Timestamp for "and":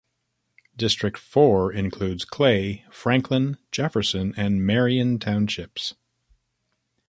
4.35-4.65